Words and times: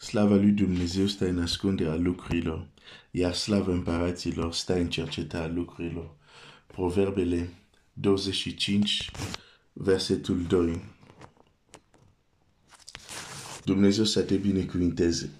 Slava 0.00 0.34
lui 0.34 0.50
Dumnezeu 0.50 1.06
stă 1.06 1.26
în 1.28 1.40
ascunderea 1.40 1.94
lucrurilor, 1.94 2.66
iar 3.10 3.34
slava 3.34 3.72
împăraților 3.72 4.52
stă 4.52 4.74
în 4.74 4.90
cercetarea 4.90 5.48
lucrurilor. 5.54 6.16
Proverbele 6.66 7.54
25, 7.92 9.10
versetul 9.72 10.42
2. 10.42 10.84
Dumnezeu 13.64 14.04
să 14.04 14.22
te 14.22 14.36
binecuvinteze. 14.36 15.30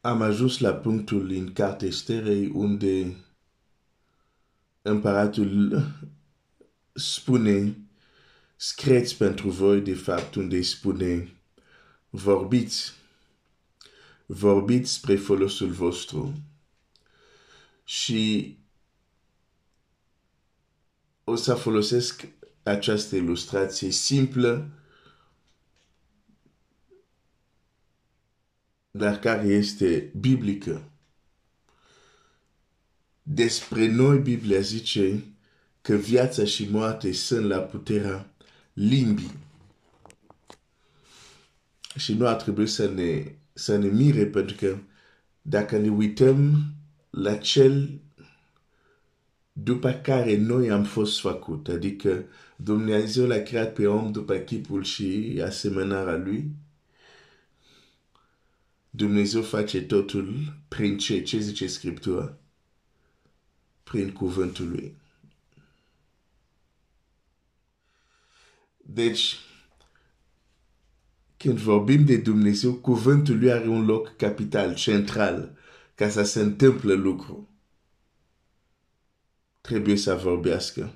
Am 0.00 0.22
ajuns 0.22 0.58
la 0.58 0.72
punctul 0.72 1.30
în 1.30 1.52
cartea 1.52 1.88
Esterei 1.88 2.50
unde 2.54 3.16
împăratul 4.82 5.86
spune 6.92 7.76
scrieți 8.56 9.16
pentru 9.16 9.50
voi, 9.50 9.80
de 9.80 9.94
fapt, 9.94 10.34
unde 10.34 10.62
spune 10.62 11.36
vorbiți, 12.10 12.92
vorbiți 14.26 14.92
spre 14.92 15.16
folosul 15.16 15.70
vostru. 15.70 16.32
Și 17.84 18.56
o 21.24 21.34
să 21.34 21.54
folosesc 21.54 22.26
această 22.62 23.16
ilustrație 23.16 23.90
simplă, 23.90 24.70
dar 28.90 29.18
care 29.18 29.46
este 29.46 30.12
biblică. 30.18 30.90
Despre 33.22 33.88
noi, 33.88 34.18
Biblia 34.18 34.60
zice 34.60 35.24
că 35.80 35.94
viața 35.94 36.44
și 36.44 36.68
moarte 36.70 37.12
sunt 37.12 37.46
la 37.46 37.58
puterea 37.58 38.35
limbii. 38.76 39.38
Și 41.96 42.14
nu 42.14 42.26
ar 42.26 42.34
trebui 42.34 42.66
să 42.66 42.90
ne, 42.90 43.34
să 43.52 43.76
ne 43.76 43.86
mire, 43.86 44.26
pentru 44.26 44.56
că 44.56 44.78
dacă 45.42 45.78
ne 45.78 45.88
uităm 45.88 46.64
la 47.10 47.36
cel 47.36 48.00
după 49.52 49.92
care 49.92 50.36
noi 50.36 50.70
am 50.70 50.84
fost 50.84 51.20
făcut, 51.20 51.68
adică 51.68 52.24
Dumnezeu 52.56 53.26
l-a 53.26 53.38
creat 53.38 53.72
pe 53.72 53.86
om 53.86 54.12
după 54.12 54.34
chipul 54.36 54.84
și 54.84 55.40
asemănarea 55.44 56.16
lui, 56.16 56.50
Dumnezeu 58.90 59.42
face 59.42 59.82
totul 59.82 60.54
prin 60.68 60.98
ce? 60.98 61.22
Ce 61.22 61.38
zice 61.38 61.66
Scriptura? 61.66 62.36
Prin 63.82 64.12
cuvântul 64.12 64.68
lui. 64.68 64.96
Deci, 68.88 69.36
când 71.36 71.58
vorbim 71.58 72.04
de 72.04 72.16
Dumnezeu, 72.16 72.72
cuvântul 72.72 73.38
lui 73.38 73.52
are 73.52 73.68
un 73.68 73.84
loc 73.84 74.16
capital, 74.16 74.74
central, 74.74 75.56
ca 75.94 76.08
să 76.08 76.22
se 76.22 76.40
întâmple 76.40 76.94
lucru. 76.94 77.48
Trebuie 79.60 79.96
să 79.96 80.14
vorbească. 80.22 80.94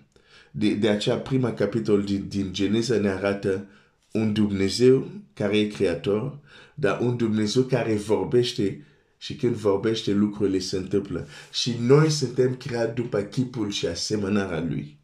De, 0.51 0.75
de 0.75 0.89
aceea, 0.89 1.17
prima 1.19 1.53
capitol 1.53 2.03
din, 2.03 2.29
din 2.29 2.53
Geneza 2.53 2.99
ne 2.99 3.09
arată 3.09 3.67
un 4.13 4.33
Dumnezeu 4.33 5.11
care 5.35 5.59
e 5.59 5.67
creator, 5.67 6.39
dar 6.75 7.01
un 7.01 7.17
Dumnezeu 7.17 7.63
care 7.63 7.95
vorbește 7.95 8.85
și 9.19 9.37
când 9.37 9.55
vorbește 9.55 10.13
lucrurile 10.13 10.59
se 10.59 10.77
întâmplă. 10.77 11.27
Și 11.53 11.77
noi 11.81 12.11
suntem 12.11 12.57
creați 12.57 12.95
după 12.95 13.21
chipul 13.21 13.71
și 13.71 13.87
asemănarea 13.87 14.61
lui. 14.61 15.00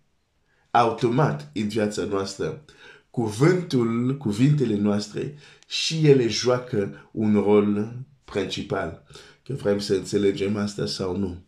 Automat 0.77 1.51
în 1.55 1.69
viața 1.69 2.05
noastră 2.05 2.65
cuvântul, 3.11 4.17
cuvintele 4.17 4.77
noastre 4.77 5.37
și 5.67 6.07
ele 6.07 6.29
joacă 6.29 7.09
un 7.13 7.35
rol 7.35 7.93
principal. 8.25 9.07
Că 9.43 9.53
vrem 9.53 9.79
să 9.79 9.95
înțelegem 9.95 10.57
asta 10.57 10.87
sau 10.87 11.17
nu. 11.17 11.45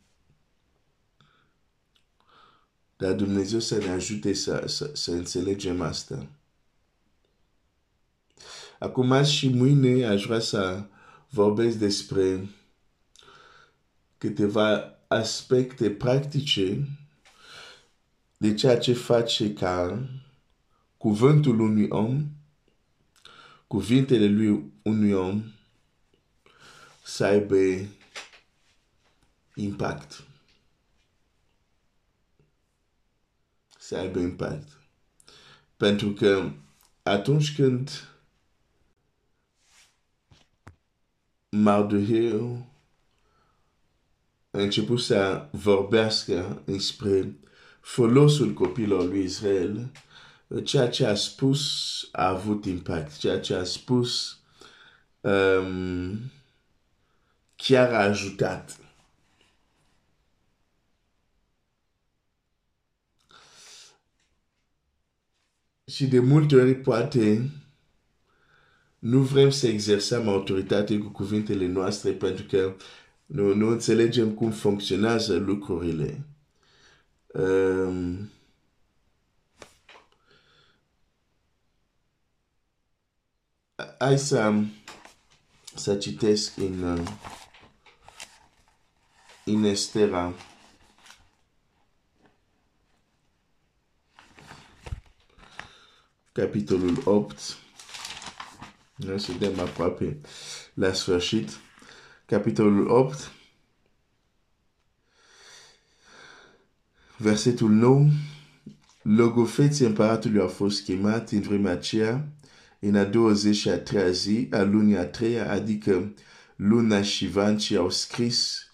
Dar 2.97 3.13
Dumnezeu 3.13 3.59
să 3.59 3.77
ne 3.79 3.89
ajute 3.89 4.33
să, 4.33 4.65
să, 4.67 4.91
să 4.95 5.11
înțelegem 5.11 5.81
asta. 5.81 6.27
Acum 8.79 9.13
azi 9.13 9.33
și 9.33 9.49
mâine 9.49 10.07
aș 10.07 10.25
vrea 10.25 10.41
să 10.41 10.85
vorbesc 11.29 11.77
despre 11.77 12.49
câteva 14.19 14.99
aspecte 15.09 15.91
practice 15.91 16.89
de 18.39 18.55
ceea 18.55 18.79
ce 18.79 18.93
face 18.93 19.53
ca 19.53 20.09
cuvântul 20.97 21.61
unui 21.61 21.89
om, 21.89 22.27
cuvintele 23.67 24.27
lui 24.27 24.73
unui 24.83 25.13
om 25.13 25.43
să 27.05 27.25
aibă 27.25 27.57
impact. 29.55 30.25
Să 33.79 33.97
aibă 33.97 34.19
impact. 34.19 34.69
Pentru 35.77 36.13
că 36.13 36.53
atunci 37.03 37.55
când 37.55 38.09
Mardoheu 41.51 42.67
a 44.51 44.59
început 44.59 45.01
să 45.01 45.49
vorbească 45.53 46.63
despre 46.65 47.39
folosul 47.89 48.53
copilor 48.53 49.05
lui 49.09 49.23
Israel, 49.23 49.91
ceea 50.65 50.89
ce 50.89 51.07
a 51.07 51.15
spus 51.15 51.63
a 52.13 52.29
avut 52.29 52.65
impact, 52.65 53.17
ceea 53.17 53.41
ce 53.41 53.55
a 53.55 53.65
spus 53.65 54.41
um, 55.21 56.19
chiar 57.57 57.93
a 57.93 58.03
ajutat. 58.03 58.79
Și 65.85 66.07
de 66.07 66.19
multe 66.19 66.57
ori 66.57 66.75
poate 66.75 67.51
nu 68.99 69.21
vrem 69.21 69.51
să 69.51 69.67
exersăm 69.67 70.29
autoritate 70.29 70.99
cu 70.99 71.09
cuvintele 71.09 71.67
noastre 71.67 72.13
pentru 72.13 72.45
că 72.45 72.77
nu, 73.27 73.55
nu 73.55 73.69
înțelegem 73.69 74.35
cum 74.35 74.51
funcționează 74.51 75.37
lucrurile. 75.37 76.28
Um, 77.35 78.31
hai 83.99 84.19
să, 84.19 84.63
să 85.75 85.97
citesc 85.97 86.57
în, 86.57 87.07
în 89.45 89.65
Estera. 89.65 90.35
Capitolul 96.33 97.03
8. 97.05 97.57
Noi 98.95 99.21
suntem 99.21 99.61
aproape 99.61 100.21
la 100.75 100.93
sfârșit. 100.93 101.51
Capitolul 102.27 102.89
8. 102.89 103.38
Versetul 107.21 107.71
9. 107.71 108.07
Logofeții 109.03 109.87
împăratului 109.87 110.41
au 110.41 110.49
fost 110.49 110.85
chemat 110.85 111.31
în 111.31 111.41
vremea 111.41 111.73
aceea 111.73 112.29
în 112.79 112.97
a 112.97 113.11
23-a 113.11 114.11
zi 114.11 114.49
a 114.51 114.63
lunii 114.63 114.97
a 114.97 115.07
treia, 115.07 115.51
adică 115.51 116.13
luna 116.57 117.03
Shivan, 117.03 117.59
au 117.77 117.91
scris 117.91 118.67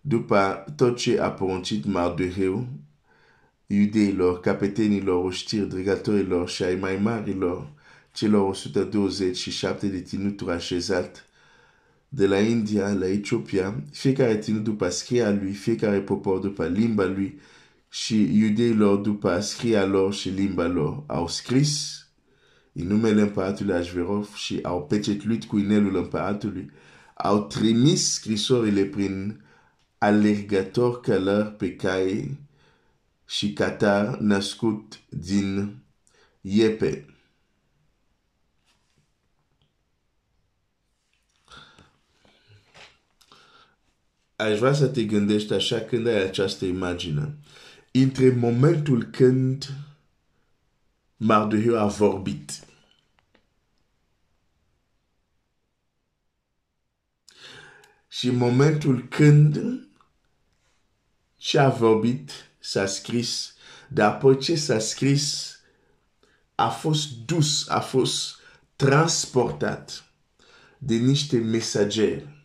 după 0.00 0.64
tot 0.76 0.96
ce 0.96 1.20
a 1.20 1.30
poruncit 1.30 1.84
Mardoheu, 1.84 2.66
iudeilor, 3.66 4.40
capetenilor, 4.40 5.24
oștiri, 5.24 5.68
dregătorilor 5.68 6.48
și 6.48 6.62
ai 6.62 6.74
mai 6.74 6.96
marilor, 6.96 7.70
celor 8.12 8.48
127 8.48 9.86
de 9.86 10.00
tinuturi 10.00 10.50
așezat 10.50 11.26
de 12.08 12.26
la 12.26 12.38
India 12.38 12.88
la 12.92 13.06
Etiopia, 13.06 13.82
fiecare 13.92 14.38
ținut 14.38 14.64
după 14.64 14.88
scria 14.88 15.30
lui, 15.30 15.52
fiecare 15.52 15.98
popor 15.98 16.38
după 16.38 16.66
limba 16.66 17.04
lui 17.04 17.40
și 17.88 18.38
iudeilor 18.38 18.96
după 18.96 19.40
scria 19.40 19.84
lor 19.84 20.14
și 20.14 20.28
limba 20.28 20.66
lor. 20.66 21.04
Au 21.06 21.28
scris 21.28 22.02
în 22.72 22.86
numele 22.86 23.20
împăratului 23.20 23.74
Așverov 23.74 24.34
și 24.34 24.58
au 24.62 24.86
pecetluit 24.86 25.44
cu 25.44 25.58
inelul 25.58 25.96
împăratului, 25.96 26.70
au 27.14 27.46
trimis 27.46 28.12
scrisorile 28.12 28.84
prin 28.84 29.44
alergător 29.98 31.00
călăr 31.00 31.46
pe 31.46 31.76
cai 31.76 32.38
și 33.26 33.52
catar 33.52 34.18
născut 34.18 35.00
din 35.08 35.76
iepe. 36.40 37.06
Aș 44.36 44.58
vrea 44.58 44.72
să 44.72 44.86
te 44.86 45.04
gândești 45.04 45.52
așa 45.52 45.80
când 45.80 46.06
ai 46.06 46.22
această 46.22 46.64
imagine 46.64 47.36
între 47.92 48.30
momentul 48.30 49.04
când 49.04 49.68
Mardoheu 51.16 51.78
a 51.78 51.86
vorbit. 51.86 52.66
Și 58.08 58.30
momentul 58.30 59.08
când 59.08 59.60
ce 61.36 61.58
a 61.58 61.68
vorbit 61.68 62.30
s-a 62.58 62.86
scris, 62.86 63.54
dar 63.88 64.12
apoi 64.12 64.38
ce 64.38 64.56
s-a 64.56 64.78
scris 64.78 65.58
a 66.54 66.68
fost 66.68 67.10
dus, 67.10 67.68
a 67.68 67.80
fost 67.80 68.36
transportat 68.76 70.04
de 70.78 70.94
niște 70.94 71.38
mesageri 71.38 72.37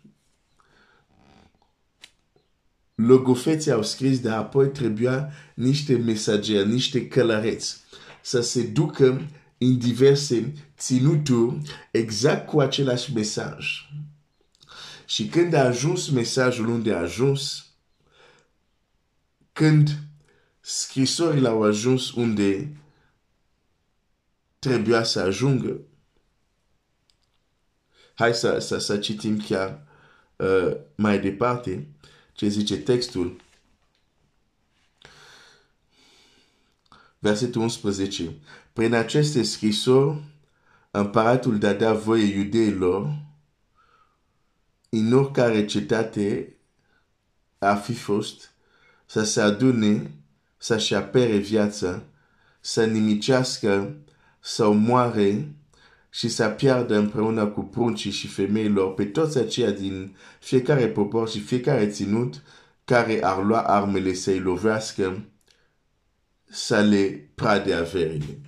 Logofeții 2.96 3.72
au 3.72 3.84
scris, 3.84 4.20
dar 4.20 4.38
apoi 4.38 4.70
trebuia 4.70 5.32
niște 5.54 5.98
mesageri, 5.98 6.70
niște 6.70 7.08
călăreți 7.08 7.82
să 8.22 8.42
se 8.42 8.64
ducă 8.64 9.30
în 9.58 9.78
diverse 9.78 10.54
ținuturi 10.78 11.62
exact 11.92 12.48
cu 12.48 12.60
același 12.60 13.14
mesaj. 13.14 13.90
Și 15.06 15.28
când 15.28 15.54
a 15.54 15.66
ajuns 15.66 16.10
mesajul 16.10 16.68
unde 16.68 16.94
a 16.94 17.00
ajuns, 17.00 17.66
când 19.54 20.00
scrisorile 20.60 21.48
au 21.48 21.64
ajuns 21.64 22.12
unde 22.12 22.78
trebuia 24.60 25.04
să 25.04 25.20
ajungă, 25.20 25.82
hai 28.14 28.34
să, 28.34 28.60
să, 28.60 28.78
să 28.78 28.98
citim 28.98 29.40
chiar 29.40 29.88
uh, 30.36 30.76
mai 30.96 31.20
departe 31.20 31.88
ce 32.34 32.48
zice 32.48 32.78
textul. 32.78 33.42
Versetul 37.20 37.62
11. 37.62 38.36
Prin 38.74 38.94
aceste 38.94 39.44
scrisori, 39.44 40.24
împăratul 40.92 41.58
dădea 41.58 41.94
voie 41.94 42.24
iudeilor 42.24 43.22
în 44.90 45.14
oricare 45.14 45.66
cetate 45.66 46.56
a 47.58 47.76
fi 47.76 47.94
fost 47.94 48.52
să 49.06 49.24
se 49.24 49.42
adune, 49.42 50.12
să-și 50.58 50.96
apere 50.96 51.38
viața, 51.38 52.04
să 52.60 52.86
nimicească, 52.86 53.96
să 54.40 54.70
moare 54.70 55.56
și 56.14 56.28
să 56.28 56.48
piardă 56.48 56.96
împreună 56.96 57.48
cu 57.48 57.62
pruncii 57.62 58.12
și 58.12 58.28
femeilor 58.28 58.94
pe 58.94 59.06
toți 59.06 59.38
aceia 59.38 59.72
din 59.72 60.16
fiecare 60.40 60.88
popor 60.88 61.30
și 61.30 61.40
fiecare 61.40 61.88
ținut 61.88 62.42
care 62.86 63.24
ar 63.24 63.44
lua 63.44 63.62
armele 63.62 64.14
să-i 64.14 64.40
lovească, 64.40 65.26
să 66.46 66.80
le 66.80 67.30
prade 67.36 67.74
averile. 67.74 68.42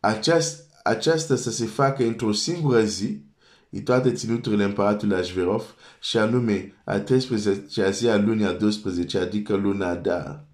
Aceast, 0.00 0.70
aceasta 0.82 1.36
să 1.36 1.50
se 1.50 1.64
facă 1.64 2.04
într-o 2.04 2.32
singură 2.32 2.84
zi, 2.84 3.22
în 3.70 3.82
toate 3.82 4.12
ținuturile 4.12 4.64
împăratului 4.64 5.16
Ashverov, 5.16 5.74
și 6.00 6.18
anume 6.18 6.82
a 6.84 6.98
13-a 6.98 7.90
zi 7.90 8.08
a 8.08 8.16
lunii 8.16 8.44
a 8.44 8.52
12, 8.52 9.18
adică 9.18 9.54
luna 9.54 9.88
Adar. 9.88 10.49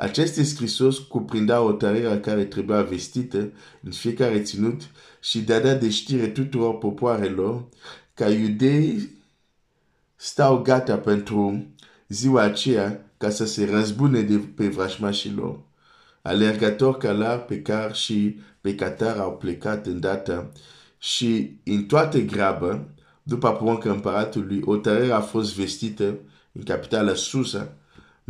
Aceste 0.00 0.42
scrisori 0.42 1.06
cuprindeau 1.08 1.66
o 1.66 1.72
tărere 1.72 2.20
care 2.20 2.44
trebuia 2.44 2.82
vestită 2.82 3.52
în 3.82 3.90
fiecare 3.90 4.42
ținut 4.42 4.82
și 5.20 5.40
dădea 5.40 5.74
de 5.74 5.90
știre 5.90 6.26
tuturor 6.26 6.78
popoarelor 6.78 7.64
ca 8.14 8.30
iudei 8.30 9.10
stau 10.16 10.62
gata 10.62 10.98
pentru 10.98 11.66
ziua 12.08 12.42
aceea 12.42 13.10
ca 13.16 13.30
să 13.30 13.46
se 13.46 13.64
răzbune 13.70 14.20
de 14.20 14.36
pe 14.36 14.68
vrăjmașilor. 14.68 15.60
Alergători 16.22 16.98
calar 16.98 17.44
pe 17.44 17.62
car 17.62 17.94
și 17.94 18.40
pe 18.60 18.74
catar 18.74 19.18
au 19.18 19.36
plecat 19.36 19.86
îndată 19.86 20.52
și 20.98 21.56
în 21.64 21.84
toată 21.84 22.18
grabă, 22.18 22.88
după 23.22 23.52
porunca 23.52 23.90
împăratului, 23.90 24.60
o 24.64 24.76
tărere 24.76 25.12
a 25.12 25.20
fost 25.20 25.54
vestită 25.54 26.18
în 26.52 26.62
capitala 26.62 27.14
Susa, 27.14 27.77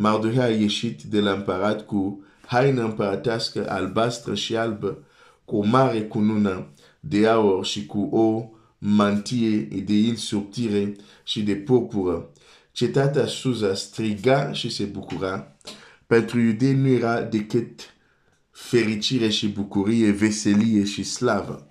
Mardohea 0.01 0.45
a 0.45 0.49
ieșit 0.49 1.03
de 1.03 1.21
la 1.21 1.33
împărat 1.33 1.87
cu 1.87 2.25
haină 2.47 2.83
împărătească 2.83 3.71
albastră 3.71 4.35
și 4.35 4.57
albă, 4.57 5.03
cu 5.45 5.57
o 5.57 5.65
mare 5.65 6.03
cunună 6.03 6.67
de 7.01 7.27
aur 7.27 7.67
și 7.67 7.87
cu 7.87 8.01
o 8.01 8.51
mantie 8.79 9.59
de 9.61 9.93
in 9.93 10.17
subtire 10.17 10.97
și 11.25 11.43
de 11.43 11.55
purpură. 11.55 12.33
Cetatea 12.73 13.27
Susa 13.27 13.75
striga 13.75 14.53
și 14.53 14.71
se 14.71 14.85
bucura. 14.85 15.57
Pentru 16.07 16.41
iudei 16.41 16.75
nu 16.75 16.89
era 16.89 17.23
decât 17.23 17.81
fericire 18.51 19.29
și 19.29 19.49
bucurie, 19.49 20.11
veselie 20.11 20.85
și 20.85 21.03
slavă. 21.03 21.67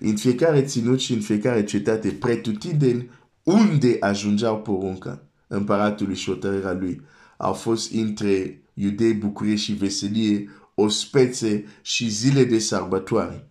În 0.00 0.16
fiecare 0.16 0.62
ținut 0.62 1.00
și 1.00 1.12
în 1.12 1.20
fiecare 1.20 1.64
cetate, 1.64 2.10
pretutindeni 2.10 3.10
unde 3.42 3.96
ajungeau 4.00 4.60
porunca 4.62 5.26
împăratului 5.52 6.14
și 6.14 6.30
hotărârea 6.30 6.72
lui. 6.72 7.02
Au 7.36 7.52
fost 7.52 7.92
între 7.92 8.62
iudei 8.74 9.14
bucurie 9.14 9.56
și 9.56 9.72
veselie, 9.72 10.50
o 10.74 10.88
spețe 10.88 11.64
și 11.82 12.08
zile 12.08 12.44
de 12.44 12.58
sărbătoare. 12.58 13.50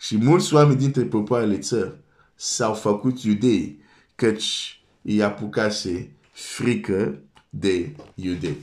Și 0.00 0.16
mulți 0.16 0.54
oameni 0.54 0.78
dintre 0.78 1.02
popoarele 1.02 1.58
țări 1.58 1.98
s-au 2.34 2.74
făcut 2.74 3.22
iudei, 3.22 3.80
căci 4.14 4.82
îi 5.02 5.22
apucase 5.22 6.16
frică 6.32 7.22
de 7.50 7.96
iudei. 8.14 8.56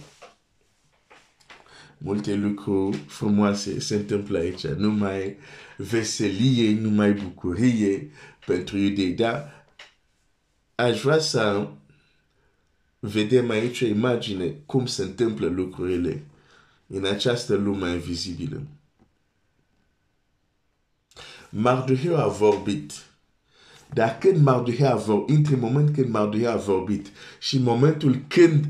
Multe 1.97 2.35
lucruri 2.35 2.97
frumoase 3.07 3.79
se 3.79 3.95
întâmplă 3.95 4.37
aici, 4.37 4.67
numai 4.67 5.37
veselie, 5.77 6.79
numai 6.79 7.11
bucurie 7.13 8.11
pentru 8.45 8.77
iudei, 8.77 9.11
dar 9.11 9.65
aș 10.75 11.01
vrea 11.01 11.19
să 11.19 11.69
vedem 13.07 13.49
aici 13.49 13.81
o 13.81 13.85
imagine 13.85 14.55
cum 14.65 14.85
se 14.85 15.03
întâmplă 15.03 15.47
lucrurile 15.47 16.23
în 16.87 17.05
această 17.05 17.55
lume 17.55 17.89
invizibilă. 17.89 18.61
Mardoheu 21.49 22.17
a 22.17 22.27
vorbit. 22.27 22.91
Dar 23.93 24.17
când 24.17 24.43
Mardoheu 24.43 24.91
a 24.91 24.95
vorbit, 24.95 25.35
între 25.35 25.55
moment 25.55 25.95
când 25.95 26.09
Mardoheu 26.09 26.51
a 26.51 26.55
vorbit 26.55 27.07
și 27.39 27.59
momentul 27.59 28.23
când 28.27 28.65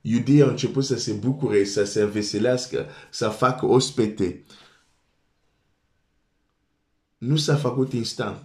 iudeii 0.00 0.42
au 0.42 0.48
început 0.48 0.84
să 0.84 0.96
se 0.96 1.12
bucure, 1.12 1.64
să 1.64 1.84
se 1.84 2.02
înveselească, 2.02 2.86
să 3.10 3.28
facă 3.28 3.66
ospete, 3.66 4.44
nu 7.18 7.36
s-a 7.36 7.56
făcut 7.56 7.92
instant. 7.92 8.42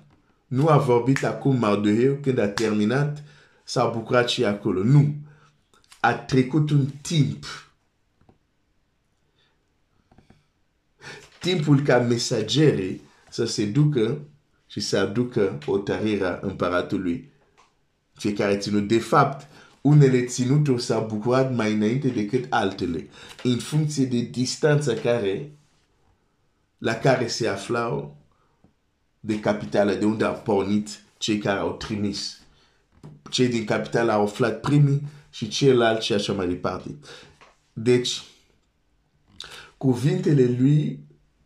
Nu 0.48 0.68
a 0.68 0.78
vorbit 0.78 1.24
acum 1.24 1.56
Mardoheu 1.56 2.14
când 2.22 2.38
a 2.38 2.48
terminat 2.48 3.24
s-a 3.68 3.88
bucurat 3.88 4.30
și 4.30 4.46
acolo. 4.46 4.84
Nu. 4.84 5.16
A 6.00 6.14
trecut 6.14 6.70
un 6.70 6.88
timp. 7.02 7.46
Timpul 11.40 11.82
ca 11.82 12.00
mesagerii 12.00 13.02
să 13.30 13.46
se 13.46 13.66
ducă 13.66 14.20
și 14.68 14.80
să 14.80 14.98
aducă 14.98 15.58
o 15.66 15.78
tărire 15.78 16.40
împăratului. 16.42 17.30
Fiecare 18.14 18.58
ținut. 18.58 18.88
De 18.88 19.00
fapt, 19.00 19.48
unele 19.82 20.26
ținuturi 20.26 20.82
s-au 20.82 21.06
bucurat 21.06 21.56
mai 21.56 21.74
înainte 21.74 22.08
decât 22.08 22.46
altele, 22.50 23.08
în 23.44 23.58
funcție 23.58 24.06
de 24.06 24.20
distanța 24.20 24.94
care, 24.94 25.52
la 26.78 26.94
care 26.94 27.28
se 27.28 27.48
aflau 27.48 28.18
de 29.20 29.40
capitală, 29.40 29.94
de 29.94 30.06
unde 30.06 30.24
au 30.24 30.42
pornit 30.44 31.04
cei 31.18 31.38
care 31.38 31.60
au 31.60 31.74
trimis 31.74 32.42
cei 33.30 33.48
din 33.48 33.66
capital 33.66 34.10
au 34.10 34.24
aflat 34.24 34.60
primii 34.60 35.08
și 35.30 35.48
ceilalți 35.48 36.06
și 36.06 36.14
așa 36.14 36.34
mai 36.34 36.48
departe. 36.48 36.96
Deci, 37.74 38.22
cuvintele 39.78 40.56
lui, 40.60 41.00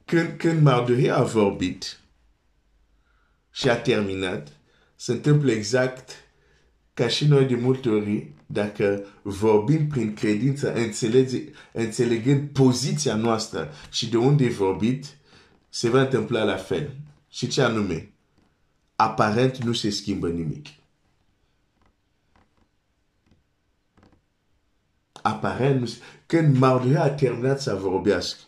când, 0.06 0.38
când 0.38 0.62
Mardoheu 0.62 1.16
a 1.16 1.24
vorbit 1.24 2.00
și 3.52 3.70
a 3.70 3.78
terminat, 3.78 4.52
se 4.96 5.12
întâmplă 5.12 5.52
exact 5.52 6.12
ca 6.94 7.08
și 7.08 7.28
noi 7.28 7.46
de 7.46 7.56
multe 7.56 7.90
ori, 7.90 8.32
dacă 8.46 9.06
vorbim 9.22 9.88
prin 9.88 10.14
credință, 10.14 10.74
înțelege, 10.74 11.44
înțelegând 11.72 12.50
poziția 12.50 13.16
noastră 13.16 13.74
și 13.92 14.10
de 14.10 14.18
unde 14.18 14.46
e 14.46 14.50
vorbit, 14.50 15.18
se 15.70 15.90
va 15.90 16.02
întâmpla 16.02 16.44
la 16.44 16.56
fel. 16.56 16.96
Și 17.30 17.48
ce 17.48 17.62
anume? 17.62 18.14
Aparent 18.96 19.64
nu 19.64 19.74
se 19.74 19.90
schimbă 19.90 20.30
nimic. 20.30 20.68
Aparent 25.22 25.90
când 26.26 26.58
Mardoheu 26.58 27.02
a 27.02 27.10
terminat 27.10 27.62
să 27.62 27.76
vorbească. 27.76 28.40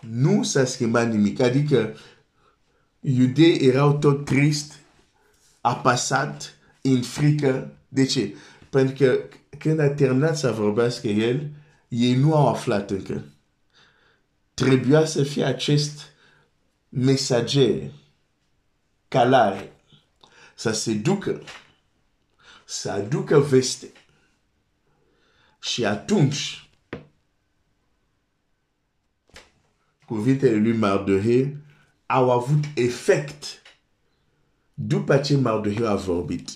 Nu 0.00 0.42
s-a 0.42 0.64
schimbat 0.64 1.10
nimic. 1.10 1.40
Adică 1.40 1.96
iudei 3.00 3.56
erau 3.56 3.98
tot 3.98 4.24
trist, 4.24 4.72
apasat, 5.60 6.54
în 6.82 7.02
frică. 7.02 7.76
De 7.88 8.04
ce? 8.04 8.34
Pentru 8.70 8.94
că 9.04 9.18
când 9.58 9.80
a 9.80 9.88
terminat 9.88 10.38
să 10.38 10.52
vorbească 10.52 11.08
el, 11.08 11.50
ei 11.88 12.14
nu 12.14 12.34
au 12.34 12.48
aflat 12.48 12.90
încă. 12.90 13.24
Trebuia 14.54 15.04
să 15.04 15.22
fie 15.22 15.44
acest 15.44 16.00
mesager 16.88 17.90
calare, 19.08 19.72
să 20.54 20.70
se 20.70 20.92
ducă, 20.92 21.42
să 22.74 22.90
aducă 22.90 23.38
veste. 23.38 23.92
Și 25.60 25.84
atunci, 25.84 26.70
cuvintele 30.06 30.56
lui 30.56 30.72
Mardohe 30.72 31.62
au 32.06 32.30
avut 32.30 32.64
efect 32.74 33.62
după 34.74 35.16
ce 35.16 35.36
Mardohe 35.36 35.86
a 35.86 35.94
vorbit. 35.94 36.50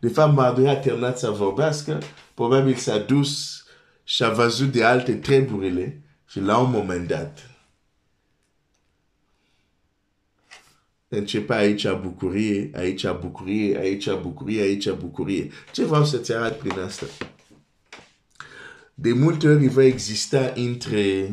De 0.00 0.08
fapt, 0.08 0.34
Mardohe 0.34 0.68
a 0.68 0.80
terminat 0.80 1.18
să 1.18 1.30
vorbească, 1.30 2.00
probabil 2.34 2.74
s-a 2.74 2.98
dus 2.98 3.64
și 4.04 4.24
a 4.24 4.30
văzut 4.30 4.72
de 4.72 4.84
alte 4.84 5.14
treburile 5.14 6.02
și 6.26 6.40
la 6.40 6.58
un 6.58 6.70
moment 6.70 7.08
dat 7.08 7.53
începe 11.16 11.54
aici 11.54 11.86
bucurie, 12.02 12.70
aici 12.74 13.06
bucurie, 13.20 13.78
aici 13.78 14.10
bucurie, 14.10 14.62
aici 14.62 14.90
bucurie. 14.90 15.50
Ce 15.72 15.84
vreau 15.84 16.04
să-ți 16.04 16.32
arăt 16.32 16.58
prin 16.58 16.78
asta? 16.78 17.06
De 18.94 19.12
multe 19.12 19.48
ori 19.48 19.66
va 19.66 19.84
exista 19.84 20.52
între 20.56 21.32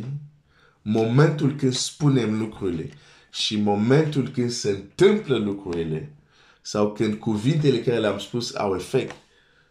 momentul 0.82 1.56
când 1.56 1.74
spunem 1.74 2.40
lucrurile 2.40 2.90
și 3.32 3.58
momentul 3.58 4.28
când 4.28 4.50
se 4.50 4.70
întâmplă 4.70 5.38
lucrurile 5.38 6.14
sau 6.62 6.92
când 6.92 7.14
cuvintele 7.14 7.80
care 7.80 8.00
le-am 8.00 8.20
spus 8.20 8.56
au 8.56 8.76
efect, 8.76 9.16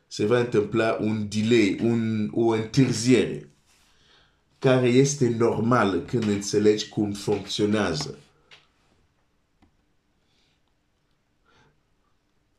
se 0.07 0.26
va 0.26 0.38
întâmpla 0.38 0.99
un 1.00 1.29
delay, 1.29 1.79
un, 1.83 2.31
o 2.33 2.49
întârziere 2.49 3.50
care 4.59 4.88
este 4.88 5.35
normală 5.38 5.99
când 5.99 6.23
înțelegi 6.23 6.88
cum 6.88 7.12
funcționează. 7.12 8.19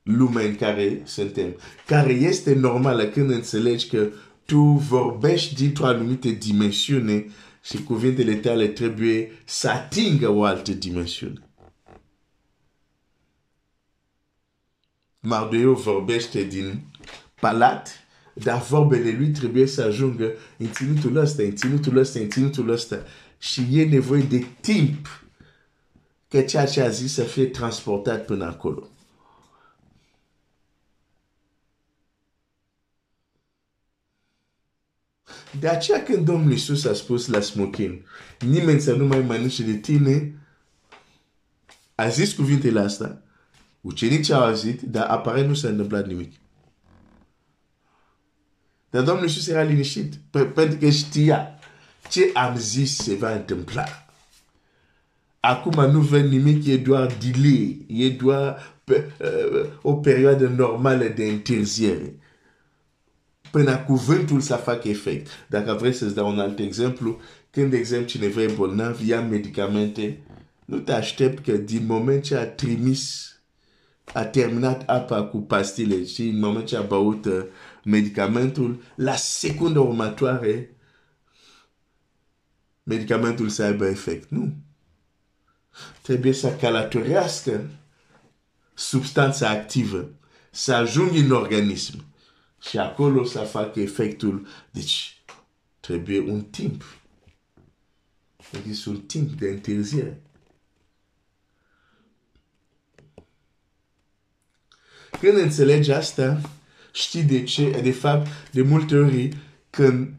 Lumea 0.03 0.45
în 0.45 0.55
care 0.55 1.01
suntem, 1.05 1.55
care 1.85 2.13
este 2.13 2.53
normală 2.53 3.05
când 3.05 3.29
înțelegi 3.29 3.87
că 3.87 4.07
tu 4.45 4.59
vorbești 4.61 5.55
dintr-o 5.55 5.85
anumită 5.85 6.27
dimensiune 6.29 7.25
și 7.63 7.83
cuvintele 7.83 8.35
tale 8.35 8.67
trebuie 8.67 9.31
să 9.45 9.69
atingă 9.69 10.29
o 10.29 10.43
altă 10.43 10.71
dimensiune. 10.71 11.51
Mardoeu 15.19 15.73
vorbește 15.73 16.43
din 16.43 16.83
palat, 17.39 17.89
dar 18.33 18.61
vorbele 18.61 19.15
lui 19.17 19.29
trebuie 19.29 19.65
să 19.65 19.81
ajungă 19.81 20.31
în 20.57 20.71
ținutul 20.71 21.15
ăsta, 21.15 21.43
în 21.43 21.55
ținutul 21.55 21.97
ăsta, 21.97 22.19
în 22.19 22.29
ținutul 22.29 22.69
ăsta. 22.69 23.03
Și 23.37 23.67
e 23.71 23.85
nevoie 23.85 24.21
de 24.21 24.45
timp 24.61 25.23
că 26.27 26.41
ceea 26.41 26.65
ce 26.65 26.81
a 26.81 26.89
zis 26.89 27.13
să 27.13 27.23
fie 27.23 27.45
transportat 27.45 28.25
până 28.25 28.45
acolo. 28.45 28.90
De 35.59 35.67
aceea 35.67 36.03
când 36.03 36.25
Domnul 36.25 36.51
Iisus 36.51 36.85
a 36.85 36.93
spus 36.93 37.27
la 37.27 37.39
smochin, 37.39 38.05
nimeni 38.39 38.81
să 38.81 38.93
nu 38.93 39.05
mai 39.05 39.19
mănânce 39.19 39.63
de 39.63 39.75
tine, 39.75 40.35
a 41.95 42.07
zis 42.07 42.33
cuvintele 42.33 42.79
astea, 42.79 43.21
ucenicii 43.81 44.33
au 44.33 44.43
auzit, 44.43 44.81
dar 44.81 45.07
apare 45.07 45.45
nu 45.45 45.53
s-a 45.53 45.67
întâmplat 45.67 46.07
nimic. 46.07 46.33
Dar 48.89 49.03
Domnul 49.03 49.23
Iisus 49.23 49.47
era 49.47 49.61
liniștit, 49.61 50.13
pentru 50.53 50.77
că 50.79 50.89
știa 50.89 51.59
ce 52.09 52.29
am 52.33 52.57
zis 52.57 52.97
se 52.97 53.15
va 53.15 53.33
întâmpla. 53.33 53.85
Acum 55.39 55.91
nu 55.91 55.99
văd 55.99 56.23
nimic, 56.23 56.65
e 56.65 56.77
doar 56.77 57.17
delay, 57.19 57.85
e 57.87 58.09
doar 58.09 58.73
uh, 58.87 59.65
o 59.81 59.93
perioadă 59.93 60.47
normală 60.47 61.05
de 61.05 61.23
întârziere 61.23 62.20
până 63.51 63.77
cuvântul 63.77 64.39
să 64.39 64.55
facă 64.55 64.87
efect. 64.87 65.27
Dacă 65.49 65.73
vreți 65.73 65.97
să-ți 65.97 66.15
dau 66.15 66.29
un 66.29 66.39
alt 66.39 66.59
exemplu, 66.59 67.19
când, 67.49 67.69
de 67.69 67.77
exemplu, 67.77 68.07
cineva 68.07 68.41
e 68.41 68.53
bolnav, 68.55 69.07
ia 69.07 69.21
medicamente, 69.21 70.17
nu 70.65 70.79
te 70.79 70.91
aștept 70.91 71.43
că 71.43 71.51
din 71.51 71.85
moment 71.85 72.23
ce 72.23 72.35
a 72.35 72.47
trimis, 72.47 73.35
a 74.13 74.23
terminat 74.23 74.89
apa 74.89 75.23
cu 75.23 75.37
pastile 75.37 76.05
și 76.05 76.27
în 76.27 76.39
moment 76.39 76.65
ce 76.65 76.77
a 76.77 76.81
băut 76.81 77.25
uh, 77.25 77.43
medicamentul, 77.83 78.83
la 78.95 79.15
secundă 79.15 79.79
următoare, 79.79 80.75
medicamentul 82.83 83.49
să 83.49 83.63
aibă 83.63 83.85
efect. 83.85 84.29
Nu. 84.29 84.53
Trebuie 86.01 86.33
să 86.33 86.55
călătorească 86.55 87.69
substanța 88.73 89.49
activă, 89.49 90.09
să 90.51 90.73
ajungă 90.73 91.17
în 91.17 91.31
organism 91.31 92.10
și 92.69 92.77
acolo 92.77 93.23
să 93.23 93.39
facă 93.39 93.79
efectul. 93.79 94.47
Deci, 94.71 95.21
trebuie 95.79 96.19
un 96.19 96.41
timp. 96.41 96.83
Există 98.57 98.89
un 98.89 99.01
timp 99.01 99.31
de 99.31 99.47
întârziere. 99.47 100.21
Când 105.19 105.37
înțelegi 105.37 105.91
asta, 105.91 106.41
știi 106.93 107.23
de 107.23 107.43
ce, 107.43 107.69
de 107.69 107.91
fapt, 107.91 108.27
de 108.51 108.61
multe 108.61 108.97
ori, 108.97 109.37
când 109.69 110.13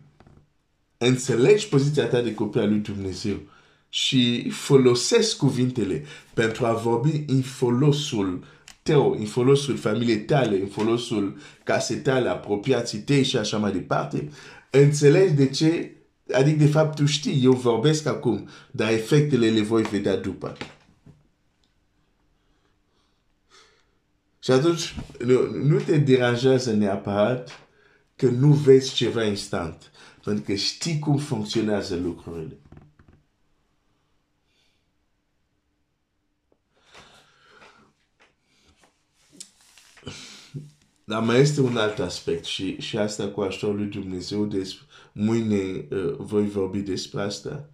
înțelegi 0.99 1.69
poziția 1.69 2.07
ta 2.07 2.21
de 2.21 2.35
copil 2.35 2.61
al 2.61 2.69
lui 2.69 2.79
Dumnezeu 2.79 3.41
și 3.89 4.51
folosesc 4.51 5.37
cuvintele 5.37 6.05
pentru 6.35 6.67
a 6.67 6.73
vorbi 6.73 7.25
în 7.27 7.43
folosul 7.43 8.45
tău, 8.83 9.11
în 9.11 9.25
folosul 9.25 9.77
familiei 9.77 10.21
tale, 10.21 10.61
în 10.61 10.67
folosul 10.67 11.37
casei 11.65 11.97
tale, 11.97 12.29
apropiații 12.29 12.99
tăi 12.99 13.23
și 13.23 13.37
așa 13.37 13.59
mai 13.59 13.73
departe, 13.73 14.29
înțelegi 14.71 15.35
de 15.35 15.49
ce, 15.49 15.97
adică 16.33 16.65
de 16.65 16.71
fapt 16.71 16.97
tu 16.97 17.07
știi, 17.07 17.45
eu 17.45 17.53
vorbesc 17.53 18.07
acum, 18.07 18.49
dar 18.71 18.93
efectele 18.93 19.51
le 19.51 19.63
voi 19.63 19.83
vedea 19.83 20.17
după. 20.17 20.57
Și 24.39 24.51
atunci 24.51 24.95
nu, 25.25 25.51
nu 25.51 25.79
te 25.79 25.99
deranjează 25.99 26.73
neapărat 26.73 27.61
că 28.17 28.27
nu 28.27 28.53
vezi 28.53 28.95
ceva 28.95 29.25
instant, 29.25 29.91
pentru 30.25 30.45
că 30.45 30.55
știi 30.55 30.99
cum 30.99 31.17
funcționează 31.17 31.97
lucrurile. 31.97 32.57
Dar 41.13 41.23
mai 41.23 41.41
este 41.41 41.61
un 41.61 41.77
alt 41.77 41.99
aspect 41.99 42.45
și, 42.45 42.81
și 42.81 42.99
asta 42.99 43.29
cu 43.29 43.41
ajutorul 43.41 43.77
lui 43.77 43.87
Dumnezeu, 43.87 44.45
des, 44.47 44.75
mâine 45.13 45.87
uh, 45.91 46.15
voi 46.19 46.49
vorbi 46.49 46.79
despre 46.79 47.21
asta. 47.21 47.69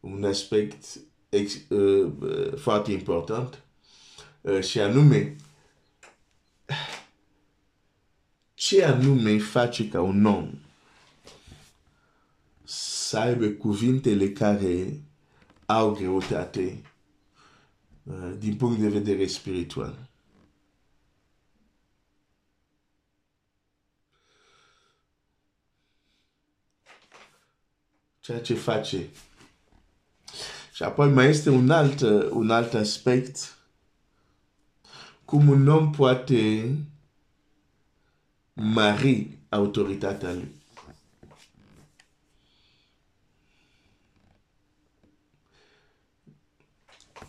Un 0.00 0.24
aspect 0.24 0.84
ex, 1.28 1.54
uh, 1.68 2.12
uh, 2.20 2.56
foarte 2.56 2.92
important 2.92 3.62
uh, 4.40 4.62
și 4.62 4.80
anume 4.80 5.36
ce 8.54 8.84
anume 8.84 9.38
face 9.38 9.88
ca 9.88 10.00
un 10.00 10.24
om 10.24 10.50
să 12.64 13.18
aibă 13.18 13.46
cuvintele 13.46 14.30
care 14.30 15.02
au 15.66 15.90
greutate 15.90 16.82
uh, 18.02 18.32
din 18.38 18.56
punct 18.56 18.80
de 18.80 18.88
vedere 18.88 19.26
spiritual. 19.26 20.09
Ceea 28.20 28.40
ce 28.40 28.54
face. 28.54 29.08
Și 30.72 30.82
apoi 30.82 31.08
mai 31.08 31.26
este 31.26 31.50
un 31.50 31.70
alt, 31.70 32.00
un 32.30 32.50
alt 32.50 32.74
aspect, 32.74 33.58
cum 35.24 35.48
un 35.48 35.68
om 35.68 35.90
poate 35.90 36.74
mari 38.52 39.38
autoritatea 39.48 40.32
lui. 40.32 40.58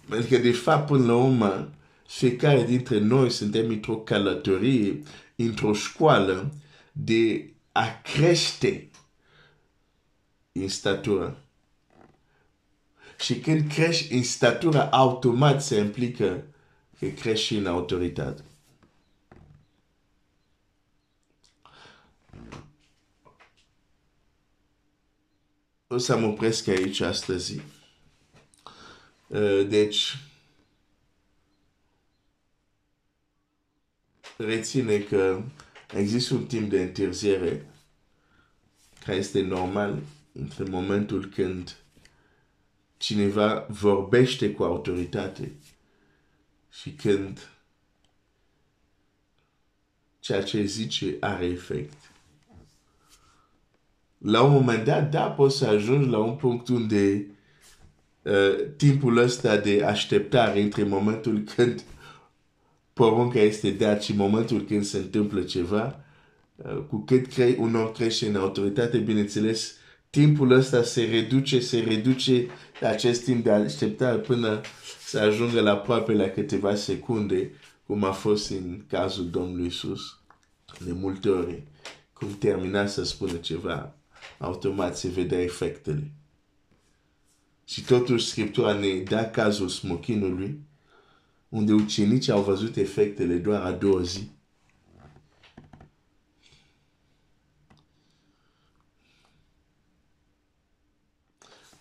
Pentru 0.10 0.30
că, 0.30 0.38
de 0.38 0.52
fapt, 0.52 0.88
până 0.88 1.06
la 1.06 1.16
urmă, 1.16 1.70
fiecare 2.08 2.64
dintre 2.64 3.00
noi 3.00 3.30
suntem 3.30 3.70
într-o 3.70 3.98
călătorie, 3.98 5.04
într-o 5.36 5.74
școală 5.74 6.54
de 6.92 7.54
a 7.72 8.02
crește 8.04 8.91
în 10.52 10.68
statură. 10.68 11.44
Și 13.20 13.40
când 13.40 13.72
crești 13.72 14.14
în 14.14 14.24
statură, 14.24 14.92
automat 14.92 15.64
se 15.64 15.78
implică 15.78 16.46
că 17.00 17.08
crești 17.08 17.56
în 17.56 17.66
autoritate. 17.66 18.44
O 25.88 25.98
să 25.98 26.18
mă 26.18 26.26
opresc 26.26 26.68
aici 26.68 27.00
astăzi. 27.00 27.62
Uh, 29.28 29.68
deci, 29.68 30.18
reține 34.38 35.00
că 35.00 35.42
există 35.96 36.34
un 36.34 36.46
timp 36.46 36.70
de 36.70 36.82
întârziere 36.82 37.66
care 39.06 39.18
este 39.18 39.42
normal 39.42 40.02
între 40.32 40.64
momentul 40.64 41.26
când 41.26 41.76
cineva 42.98 43.66
vorbește 43.70 44.52
cu 44.52 44.64
autoritate 44.64 45.52
și 46.70 46.92
când 46.92 47.50
ceea 50.20 50.44
ce 50.44 50.64
zice 50.64 51.18
are 51.20 51.46
efect. 51.46 52.12
La 54.18 54.42
un 54.42 54.52
moment 54.52 54.86
dat, 54.86 55.12
da, 55.12 55.30
poți 55.30 55.58
să 55.58 55.66
ajungi 55.66 56.10
la 56.10 56.18
un 56.18 56.36
punct 56.36 56.68
unde 56.68 57.28
uh, 58.22 58.66
timpul 58.78 59.18
ăsta 59.18 59.58
de 59.58 59.84
așteptare 59.84 60.62
între 60.62 60.84
momentul 60.84 61.40
când 61.56 61.84
porunca 62.94 63.40
este 63.40 63.72
dat 63.72 64.04
și 64.04 64.16
momentul 64.16 64.62
când 64.62 64.84
se 64.84 64.98
întâmplă 64.98 65.42
ceva, 65.42 66.04
uh, 66.56 66.84
cu 66.90 66.98
cât 66.98 67.28
crei, 67.28 67.56
un 67.60 67.76
om 67.76 67.92
crește 67.92 68.28
în 68.28 68.36
autoritate, 68.36 68.98
bineînțeles, 68.98 69.76
timpul 70.12 70.52
ăsta 70.52 70.84
se 70.84 71.04
reduce, 71.04 71.60
se 71.60 71.80
reduce 71.80 72.48
acest 72.82 73.24
timp 73.24 73.44
de 73.44 73.52
așteptare 73.52 74.18
până 74.18 74.62
să 75.06 75.20
ajungă 75.20 75.62
la 75.62 75.72
aproape 75.72 76.14
la 76.14 76.28
câteva 76.28 76.76
secunde, 76.76 77.52
cum 77.86 78.04
a 78.04 78.12
fost 78.12 78.50
în 78.50 78.82
cazul 78.88 79.30
Domnului 79.30 79.66
Isus. 79.66 80.20
De 80.86 80.92
multe 80.92 81.30
ori, 81.30 81.64
cum 82.14 82.38
termina 82.38 82.86
să 82.86 83.04
spună 83.04 83.34
ceva, 83.34 83.96
automat 84.38 84.98
se 84.98 85.08
vedea 85.08 85.42
efectele. 85.42 86.12
Și 87.66 87.84
totuși 87.84 88.26
Scriptura 88.26 88.74
ne 88.74 89.00
da 89.00 89.26
cazul 89.26 89.68
smochinului, 89.68 90.60
unde 91.50 91.74
ucenicii 91.74 92.32
au 92.32 92.42
văzut 92.42 92.76
efectele 92.76 93.36
doar 93.36 93.62
a 93.62 93.72
doua 93.72 94.02
zi. 94.02 94.30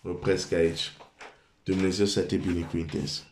Opresc 0.03 0.51
aici. 0.51 0.91
Dumnezeu 1.63 2.05
să 2.05 2.21
te 2.21 2.35
binecuvinteze. 2.35 3.30